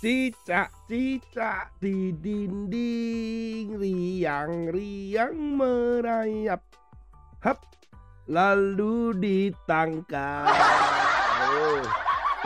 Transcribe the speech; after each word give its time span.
Cicak, 0.00 0.72
cicak 0.88 1.76
di 1.76 2.08
dinding 2.16 3.76
riang-riang 3.76 5.36
merayap. 5.60 6.64
Hap, 7.44 7.60
lalu 8.24 9.12
ditangkap. 9.20 10.56
Oh, 11.52 11.84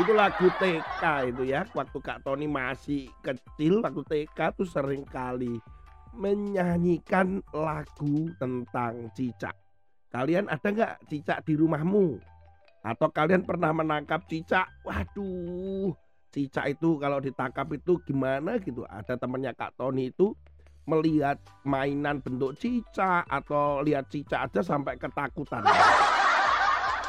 itu 0.02 0.12
lagu 0.18 0.50
TK 0.58 1.30
itu 1.30 1.46
ya. 1.46 1.62
Waktu 1.70 1.94
Kak 2.02 2.26
Tony 2.26 2.50
masih 2.50 3.06
kecil, 3.22 3.86
waktu 3.86 4.02
TK 4.02 4.58
tuh 4.58 4.66
sering 4.66 5.06
kali 5.06 5.62
menyanyikan 6.10 7.38
lagu 7.54 8.34
tentang 8.34 9.14
cicak. 9.14 9.54
Kalian 10.10 10.50
ada 10.50 10.74
nggak 10.74 11.06
cicak 11.06 11.46
di 11.46 11.54
rumahmu? 11.54 12.18
Atau 12.82 13.14
kalian 13.14 13.46
pernah 13.46 13.70
menangkap 13.70 14.26
cicak? 14.26 14.66
Waduh, 14.82 15.94
cicak 16.34 16.74
itu 16.74 16.98
kalau 16.98 17.22
ditangkap 17.22 17.70
itu 17.70 18.02
gimana 18.02 18.58
gitu. 18.58 18.82
Ada 18.90 19.14
temannya 19.14 19.54
Kak 19.54 19.78
Tony 19.78 20.10
itu 20.10 20.34
melihat 20.84 21.38
mainan 21.62 22.18
bentuk 22.18 22.58
cicak 22.58 23.22
atau 23.30 23.80
lihat 23.86 24.10
cicak 24.10 24.50
aja 24.50 24.60
sampai 24.66 24.98
ketakutan. 24.98 25.62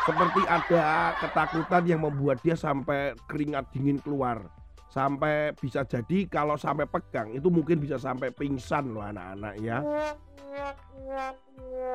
Seperti 0.05 0.41
ada 0.45 1.17
ketakutan 1.17 1.84
yang 1.89 2.05
membuat 2.05 2.38
dia 2.45 2.53
sampai 2.53 3.17
keringat 3.25 3.73
dingin 3.73 3.98
keluar. 4.05 4.45
Sampai 4.93 5.51
bisa 5.57 5.81
jadi 5.84 6.29
kalau 6.29 6.55
sampai 6.55 6.85
pegang 6.85 7.34
itu 7.34 7.49
mungkin 7.49 7.81
bisa 7.81 7.98
sampai 7.98 8.29
pingsan 8.29 8.93
loh 8.93 9.01
anak-anak 9.01 9.53
ya. 9.59 9.81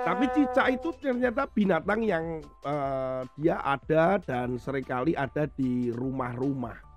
Tapi 0.05 0.25
cicak 0.37 0.67
itu 0.75 0.91
ternyata 1.01 1.49
binatang 1.49 2.03
yang 2.05 2.45
uh, 2.67 3.25
dia 3.39 3.57
ada 3.63 4.21
dan 4.21 4.59
sering 4.61 4.85
kali 4.85 5.17
ada 5.17 5.49
di 5.49 5.89
rumah-rumah. 5.95 6.90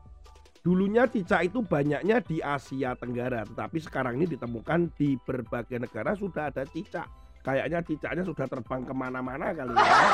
Dulunya 0.63 1.03
cicak 1.03 1.51
itu 1.51 1.59
banyaknya 1.59 2.23
di 2.23 2.39
Asia 2.39 2.95
Tenggara, 2.95 3.43
tetapi 3.43 3.83
sekarang 3.83 4.15
ini 4.15 4.31
ditemukan 4.31 4.95
di 4.95 5.19
berbagai 5.19 5.75
negara 5.75 6.15
sudah 6.15 6.47
ada 6.47 6.63
cicak. 6.63 7.03
Kayaknya 7.43 7.83
cicaknya 7.83 8.23
sudah 8.23 8.47
terbang 8.47 8.87
ke 8.87 8.95
mana-mana 8.95 9.51
kali 9.51 9.75
ya. 9.75 10.07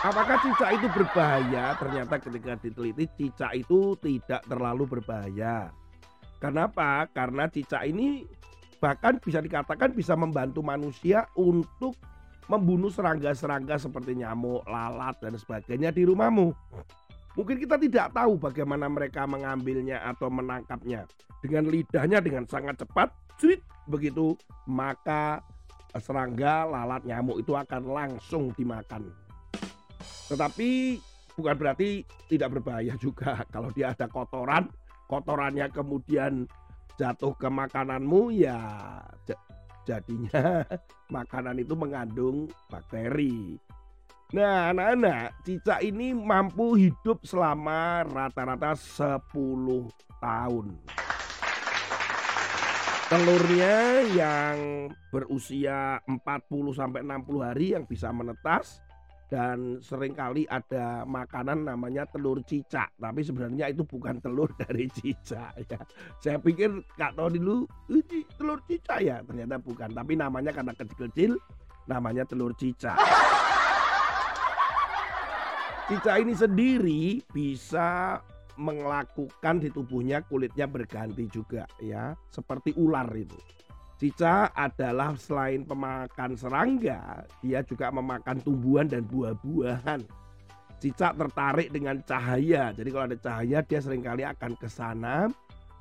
Apakah 0.00 0.40
cicak 0.40 0.80
itu 0.80 0.88
berbahaya? 0.96 1.76
Ternyata 1.76 2.16
ketika 2.16 2.56
diteliti 2.56 3.04
cicak 3.20 3.52
itu 3.52 4.00
tidak 4.00 4.40
terlalu 4.48 4.96
berbahaya. 4.96 5.68
Kenapa? 6.40 7.04
Karena 7.12 7.44
cicak 7.44 7.84
ini 7.84 8.24
bahkan 8.80 9.20
bisa 9.20 9.44
dikatakan 9.44 9.92
bisa 9.92 10.16
membantu 10.16 10.64
manusia 10.64 11.28
untuk 11.36 12.00
membunuh 12.48 12.88
serangga-serangga 12.88 13.76
seperti 13.76 14.24
nyamuk, 14.24 14.64
lalat, 14.64 15.20
dan 15.20 15.36
sebagainya 15.36 15.92
di 15.92 16.08
rumahmu. 16.08 16.56
Mungkin 17.38 17.56
kita 17.62 17.78
tidak 17.78 18.10
tahu 18.10 18.36
bagaimana 18.36 18.90
mereka 18.90 19.24
mengambilnya 19.24 20.02
atau 20.02 20.26
menangkapnya. 20.26 21.06
Dengan 21.40 21.70
lidahnya 21.70 22.20
dengan 22.20 22.44
sangat 22.44 22.84
cepat, 22.84 23.14
cerit, 23.40 23.64
begitu, 23.88 24.36
maka 24.68 25.40
serangga, 25.96 26.68
lalat, 26.68 27.02
nyamuk 27.08 27.40
itu 27.40 27.56
akan 27.56 27.82
langsung 27.88 28.52
dimakan. 28.54 29.08
Tetapi 30.28 31.00
bukan 31.38 31.56
berarti 31.56 32.04
tidak 32.28 32.60
berbahaya 32.60 32.94
juga. 33.00 33.40
Kalau 33.54 33.72
dia 33.72 33.96
ada 33.96 34.10
kotoran, 34.10 34.68
kotorannya 35.08 35.72
kemudian 35.72 36.44
jatuh 37.00 37.32
ke 37.32 37.48
makananmu 37.48 38.28
ya 38.36 38.60
jadinya 39.88 40.62
makanan 41.16 41.56
itu 41.58 41.74
mengandung 41.74 42.46
bakteri. 42.68 43.58
Nah, 44.30 44.70
anak-anak, 44.70 45.42
cicak 45.42 45.82
ini 45.82 46.14
mampu 46.14 46.78
hidup 46.78 47.26
selama 47.26 48.06
rata-rata 48.06 48.78
10 48.78 49.26
tahun. 50.22 50.66
Telurnya 53.10 54.06
yang 54.14 54.86
berusia 55.10 55.98
40 56.06 56.70
sampai 56.70 57.02
60 57.02 57.42
hari 57.42 57.74
yang 57.74 57.82
bisa 57.90 58.14
menetas 58.14 58.78
dan 59.26 59.82
sering 59.82 60.14
kali 60.14 60.46
ada 60.46 61.02
makanan 61.02 61.66
namanya 61.66 62.06
telur 62.06 62.38
cicak, 62.46 62.94
tapi 63.02 63.26
sebenarnya 63.26 63.74
itu 63.74 63.82
bukan 63.82 64.22
telur 64.22 64.54
dari 64.62 64.86
cicak 64.94 65.58
ya. 65.66 65.82
Saya 66.22 66.38
pikir 66.38 66.70
Kak 66.94 67.18
Tony 67.18 67.42
dulu 67.42 67.66
telur 68.38 68.62
cicak 68.62 69.02
ya, 69.02 69.26
ternyata 69.26 69.58
bukan, 69.58 69.90
tapi 69.90 70.14
namanya 70.14 70.54
karena 70.54 70.70
kecil-kecil 70.78 71.34
namanya 71.90 72.22
telur 72.22 72.54
cicak. 72.54 72.94
Cicak 75.90 76.22
ini 76.22 76.38
sendiri 76.38 77.02
bisa 77.34 78.22
melakukan 78.54 79.58
di 79.58 79.74
tubuhnya 79.74 80.22
kulitnya 80.22 80.70
berganti 80.70 81.26
juga 81.26 81.66
ya, 81.82 82.14
seperti 82.30 82.78
ular 82.78 83.10
itu. 83.18 83.34
Cicak 83.98 84.54
adalah 84.54 85.18
selain 85.18 85.66
pemakan 85.66 86.38
serangga, 86.38 87.26
dia 87.42 87.66
juga 87.66 87.90
memakan 87.90 88.38
tumbuhan 88.38 88.86
dan 88.86 89.02
buah-buahan. 89.02 90.06
Cicak 90.78 91.18
tertarik 91.18 91.74
dengan 91.74 91.98
cahaya, 92.06 92.70
jadi 92.70 92.88
kalau 92.94 93.06
ada 93.10 93.18
cahaya 93.18 93.58
dia 93.66 93.80
sering 93.82 94.06
kali 94.06 94.22
akan 94.22 94.54
ke 94.62 94.70
sana. 94.70 95.26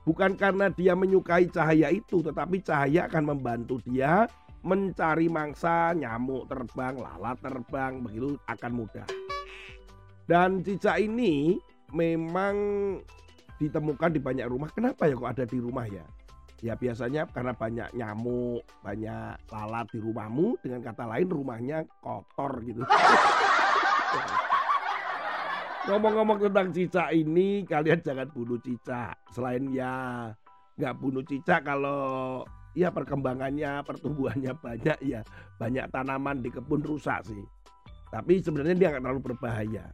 Bukan 0.09 0.33
karena 0.41 0.73
dia 0.73 0.97
menyukai 0.97 1.53
cahaya 1.53 1.93
itu, 1.93 2.25
tetapi 2.25 2.65
cahaya 2.65 3.05
akan 3.05 3.37
membantu 3.37 3.77
dia 3.85 4.25
mencari 4.65 5.29
mangsa, 5.29 5.93
nyamuk 5.93 6.49
terbang, 6.49 6.97
lalat 6.97 7.37
terbang, 7.45 8.01
begitu 8.01 8.41
akan 8.49 8.73
mudah. 8.73 9.28
Dan 10.29 10.61
cicak 10.61 11.01
ini 11.01 11.57
memang 11.89 12.53
ditemukan 13.57 14.13
di 14.13 14.21
banyak 14.21 14.45
rumah. 14.45 14.69
Kenapa 14.69 15.09
ya 15.09 15.17
kok 15.17 15.25
ada 15.25 15.41
di 15.49 15.57
rumah 15.57 15.89
ya? 15.89 16.05
Ya 16.61 16.77
biasanya 16.77 17.25
karena 17.33 17.57
banyak 17.57 17.97
nyamuk, 17.97 18.61
banyak 18.85 19.41
lalat 19.49 19.89
di 19.89 19.97
rumahmu. 19.97 20.61
Dengan 20.61 20.85
kata 20.85 21.09
lain 21.09 21.33
rumahnya 21.33 21.81
kotor 21.97 22.61
gitu. 22.61 22.85
Ngomong-ngomong 25.89 26.45
tentang 26.45 26.69
cicak 26.77 27.09
ini, 27.09 27.65
kalian 27.65 27.97
jangan 28.05 28.29
bunuh 28.29 28.61
cicak. 28.61 29.17
Selain 29.33 29.65
ya 29.73 30.29
nggak 30.77 30.95
bunuh 31.01 31.25
cicak 31.25 31.65
kalau 31.65 32.45
ya 32.77 32.93
perkembangannya, 32.93 33.81
pertumbuhannya 33.81 34.53
banyak 34.61 35.01
ya 35.01 35.25
banyak 35.57 35.89
tanaman 35.89 36.45
di 36.45 36.53
kebun 36.53 36.85
rusak 36.85 37.25
sih. 37.25 37.41
Tapi 38.13 38.45
sebenarnya 38.45 38.77
dia 38.77 38.93
nggak 38.93 39.01
terlalu 39.09 39.33
berbahaya 39.33 39.89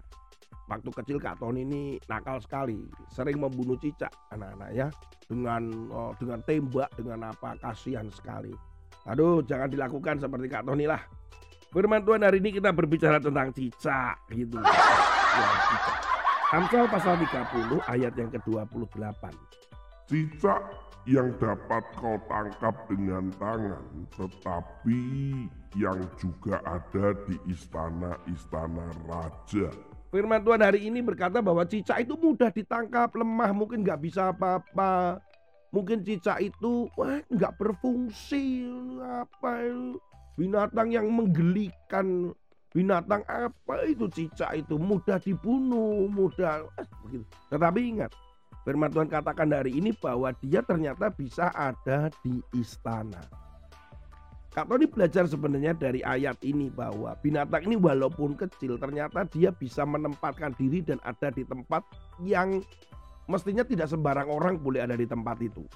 waktu 0.65 0.89
kecil 0.89 1.17
Kak 1.21 1.37
Tony 1.37 1.65
ini 1.65 1.97
nakal 2.09 2.41
sekali, 2.41 2.85
sering 3.13 3.37
membunuh 3.37 3.77
cicak 3.77 4.11
anak-anak 4.33 4.69
ya 4.73 4.87
dengan 5.29 5.61
oh, 5.93 6.11
dengan 6.17 6.39
tembak 6.45 6.89
dengan 6.97 7.29
apa 7.29 7.57
kasihan 7.61 8.09
sekali. 8.09 8.53
Aduh, 9.05 9.45
jangan 9.45 9.69
dilakukan 9.69 10.17
seperti 10.17 10.47
Kak 10.49 10.65
Tony 10.65 10.89
lah. 10.89 11.01
Firman 11.69 12.01
Tuhan 12.07 12.23
hari 12.23 12.39
ini 12.39 12.55
kita 12.55 12.71
berbicara 12.71 13.19
tentang 13.19 13.51
cicak 13.51 14.15
gitu. 14.31 14.57
Ya, 14.63 15.49
cicak. 15.69 15.97
Amsal 16.55 16.87
pasal 16.87 17.19
30 17.19 17.83
ayat 17.89 18.13
yang 18.15 18.31
ke-28. 18.31 19.23
Cicak 20.07 20.61
yang 21.05 21.33
dapat 21.37 21.83
kau 21.99 22.17
tangkap 22.25 22.73
dengan 22.89 23.27
tangan, 23.37 23.85
tetapi 24.15 25.01
yang 25.77 25.99
juga 26.17 26.63
ada 26.65 27.13
di 27.29 27.35
istana-istana 27.49 28.87
raja. 29.05 29.69
Firman 30.13 30.41
Tuhan 30.45 30.61
hari 30.61 30.87
ini 30.87 31.01
berkata 31.01 31.41
bahwa 31.41 31.65
cicak 31.65 32.05
itu 32.05 32.13
mudah 32.15 32.53
ditangkap, 32.53 33.11
lemah, 33.17 33.51
mungkin 33.51 33.81
nggak 33.81 34.01
bisa 34.01 34.31
apa-apa. 34.31 35.19
Mungkin 35.73 36.07
cicak 36.07 36.39
itu 36.39 36.87
wah 36.95 37.19
nggak 37.27 37.55
berfungsi. 37.59 38.69
Apa 39.01 39.65
itu? 39.65 39.99
Binatang 40.39 40.91
yang 40.93 41.07
menggelikan. 41.11 42.31
Binatang 42.75 43.23
apa 43.27 43.87
itu 43.87 44.07
cicak 44.07 44.55
itu? 44.55 44.79
Mudah 44.79 45.19
dibunuh 45.19 46.07
mudah. 46.07 46.63
Begitu. 47.07 47.25
Tetapi 47.51 47.79
ingat 47.83 48.11
firman 48.63 48.89
Tuhan 48.89 49.11
katakan 49.11 49.51
hari 49.53 49.77
ini 49.77 49.93
bahwa 49.93 50.33
dia 50.41 50.65
ternyata 50.65 51.13
bisa 51.13 51.53
ada 51.53 52.09
di 52.25 52.41
istana 52.57 53.44
Kak 54.55 54.71
Tony 54.71 54.87
belajar 54.87 55.27
sebenarnya 55.27 55.75
dari 55.75 55.99
ayat 55.99 56.39
ini 56.39 56.71
bahwa 56.71 57.11
binatang 57.19 57.67
ini 57.67 57.75
walaupun 57.75 58.39
kecil 58.39 58.79
ternyata 58.79 59.27
dia 59.27 59.51
bisa 59.51 59.83
menempatkan 59.83 60.55
diri 60.55 60.79
dan 60.79 60.95
ada 61.03 61.27
di 61.27 61.43
tempat 61.43 61.83
yang 62.23 62.63
mestinya 63.27 63.67
tidak 63.67 63.91
sembarang 63.91 64.31
orang 64.31 64.55
boleh 64.55 64.79
ada 64.79 64.95
di 64.95 65.03
tempat 65.03 65.43
itu. 65.43 65.67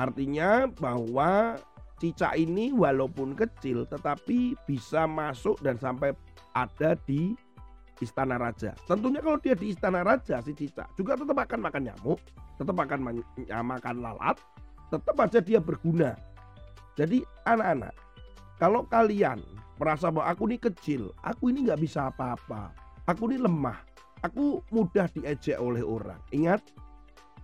Artinya 0.00 0.64
bahwa 0.80 1.60
cicak 2.00 2.40
ini 2.40 2.72
walaupun 2.72 3.36
kecil 3.36 3.84
tetapi 3.84 4.56
bisa 4.64 5.04
masuk 5.04 5.60
dan 5.60 5.76
sampai 5.76 6.16
ada 6.56 6.96
di 7.04 7.36
istana 8.00 8.40
raja. 8.40 8.72
Tentunya 8.88 9.20
kalau 9.20 9.36
dia 9.44 9.52
di 9.52 9.76
istana 9.76 10.00
raja 10.00 10.40
si 10.40 10.56
cicak 10.56 10.88
juga 10.96 11.20
tetap 11.20 11.36
akan 11.36 11.68
makan 11.68 11.92
nyamuk, 11.92 12.16
tetap 12.56 12.80
akan 12.80 13.12
makan 13.44 13.96
lalat, 14.00 14.40
tetap 14.88 15.16
aja 15.20 15.44
dia 15.44 15.60
berguna 15.60 16.16
jadi 16.98 17.22
anak-anak, 17.46 17.94
kalau 18.58 18.84
kalian 18.88 19.40
merasa 19.80 20.12
bahwa 20.12 20.28
aku 20.30 20.50
ini 20.50 20.58
kecil, 20.60 21.14
aku 21.24 21.50
ini 21.50 21.66
nggak 21.68 21.80
bisa 21.80 22.12
apa-apa, 22.12 22.74
aku 23.08 23.30
ini 23.32 23.40
lemah, 23.40 23.78
aku 24.20 24.60
mudah 24.74 25.08
diejek 25.14 25.56
oleh 25.56 25.84
orang. 25.84 26.20
Ingat, 26.34 26.62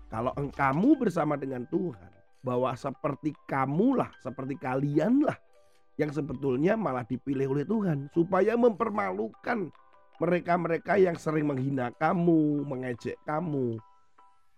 Kalau 0.07 0.31
engkamu 0.39 0.95
bersama 0.95 1.35
dengan 1.35 1.67
Tuhan, 1.67 2.15
bahwa 2.47 2.71
seperti 2.79 3.35
kamulah, 3.51 4.15
seperti 4.23 4.55
kalianlah 4.55 5.35
yang 5.99 6.15
sebetulnya 6.15 6.79
malah 6.79 7.03
dipilih 7.03 7.51
oleh 7.51 7.67
Tuhan 7.67 8.07
supaya 8.15 8.55
mempermalukan 8.55 9.67
mereka-mereka 10.23 10.95
yang 10.95 11.19
sering 11.19 11.51
menghina 11.51 11.91
kamu, 11.99 12.63
mengejek 12.71 13.19
kamu. 13.27 13.83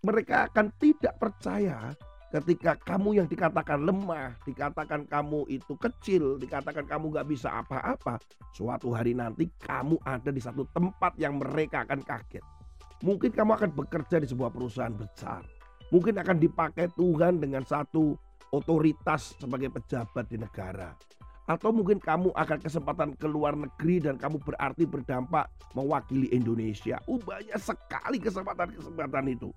Mereka 0.05 0.53
akan 0.53 0.71
tidak 0.79 1.17
percaya 1.17 1.97
ketika 2.29 2.77
kamu 2.77 3.21
yang 3.21 3.27
dikatakan 3.27 3.81
lemah, 3.81 4.37
dikatakan 4.45 5.09
kamu 5.09 5.49
itu 5.49 5.73
kecil, 5.81 6.37
dikatakan 6.37 6.85
kamu 6.85 7.09
gak 7.17 7.27
bisa 7.27 7.49
apa-apa. 7.65 8.21
Suatu 8.53 8.93
hari 8.93 9.17
nanti 9.17 9.49
kamu 9.61 9.97
ada 10.05 10.29
di 10.29 10.41
satu 10.41 10.65
tempat 10.69 11.17
yang 11.17 11.41
mereka 11.41 11.85
akan 11.85 12.05
kaget. 12.05 12.45
Mungkin 13.01 13.31
kamu 13.33 13.51
akan 13.55 13.69
bekerja 13.73 14.21
di 14.21 14.27
sebuah 14.29 14.51
perusahaan 14.53 14.93
besar. 14.93 15.41
Mungkin 15.89 16.21
akan 16.21 16.37
dipakai 16.37 16.91
Tuhan 16.93 17.41
dengan 17.41 17.65
satu 17.65 18.13
otoritas 18.53 19.33
sebagai 19.41 19.73
pejabat 19.73 20.29
di 20.29 20.37
negara. 20.37 20.93
Atau 21.49 21.73
mungkin 21.73 21.97
kamu 21.97 22.29
akan 22.37 22.61
kesempatan 22.61 23.17
ke 23.17 23.25
luar 23.25 23.57
negeri 23.57 24.05
dan 24.05 24.21
kamu 24.21 24.37
berarti 24.45 24.85
berdampak 24.85 25.49
mewakili 25.73 26.29
Indonesia. 26.29 27.01
Uh, 27.09 27.17
banyak 27.17 27.57
sekali 27.57 28.21
kesempatan-kesempatan 28.21 29.25
itu. 29.33 29.49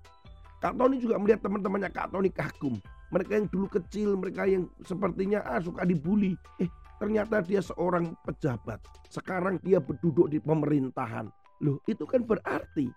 Kak 0.63 0.79
Tony 0.79 0.95
juga 0.95 1.19
melihat 1.19 1.43
teman-temannya 1.43 1.91
Kak 1.91 2.15
Tony 2.15 2.31
kagum. 2.31 2.79
Mereka 3.11 3.35
yang 3.35 3.47
dulu 3.51 3.67
kecil, 3.67 4.15
mereka 4.15 4.47
yang 4.47 4.71
sepertinya 4.87 5.43
ah, 5.43 5.59
suka 5.59 5.83
dibully. 5.83 6.39
Eh, 6.63 6.71
ternyata 7.03 7.43
dia 7.43 7.59
seorang 7.59 8.15
pejabat. 8.23 8.79
Sekarang 9.11 9.59
dia 9.59 9.83
berduduk 9.83 10.31
di 10.31 10.39
pemerintahan. 10.39 11.27
Loh, 11.67 11.83
itu 11.83 12.07
kan 12.07 12.23
berarti 12.23 12.87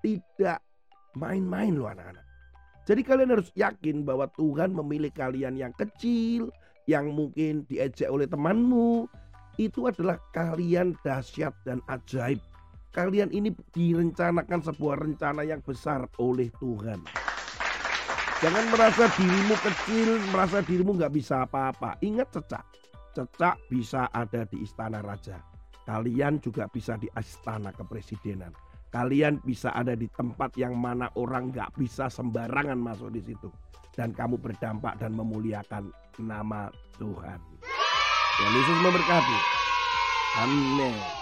tidak 0.00 0.64
main-main 1.12 1.76
loh 1.76 1.92
anak-anak. 1.92 2.24
Jadi 2.88 3.04
kalian 3.04 3.36
harus 3.36 3.52
yakin 3.54 4.08
bahwa 4.08 4.26
Tuhan 4.34 4.72
memilih 4.72 5.12
kalian 5.12 5.54
yang 5.60 5.70
kecil, 5.76 6.48
yang 6.90 7.12
mungkin 7.12 7.68
diejek 7.68 8.08
oleh 8.08 8.26
temanmu, 8.26 9.06
itu 9.60 9.84
adalah 9.86 10.16
kalian 10.32 10.96
dahsyat 11.04 11.52
dan 11.68 11.78
ajaib. 11.92 12.40
Kalian 12.92 13.32
ini 13.32 13.48
direncanakan 13.72 14.60
sebuah 14.68 15.00
rencana 15.00 15.48
yang 15.48 15.64
besar 15.64 16.04
oleh 16.20 16.52
Tuhan. 16.60 17.00
Jangan 18.44 18.64
merasa 18.68 19.08
dirimu 19.16 19.56
kecil, 19.56 20.20
merasa 20.28 20.60
dirimu 20.60 21.00
nggak 21.00 21.14
bisa 21.16 21.48
apa-apa. 21.48 21.96
Ingat 22.04 22.36
cecak, 22.36 22.64
cecak 23.16 23.56
bisa 23.72 24.12
ada 24.12 24.44
di 24.44 24.60
istana 24.60 25.00
raja. 25.00 25.40
Kalian 25.88 26.36
juga 26.44 26.68
bisa 26.68 27.00
di 27.00 27.08
istana 27.16 27.72
kepresidenan. 27.72 28.52
Kalian 28.92 29.40
bisa 29.40 29.72
ada 29.72 29.96
di 29.96 30.04
tempat 30.12 30.52
yang 30.60 30.76
mana 30.76 31.08
orang 31.16 31.48
nggak 31.48 31.72
bisa 31.80 32.12
sembarangan 32.12 32.76
masuk 32.76 33.08
di 33.08 33.24
situ. 33.24 33.48
Dan 33.96 34.12
kamu 34.12 34.36
berdampak 34.36 35.00
dan 35.00 35.16
memuliakan 35.16 35.88
nama 36.20 36.68
Tuhan. 37.00 37.40
Yesus 38.36 38.78
memberkati. 38.84 39.38
Amin. 40.44 41.21